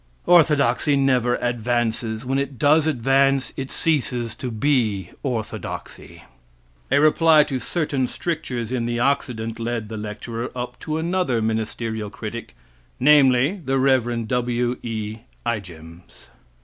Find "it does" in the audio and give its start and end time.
2.39-2.87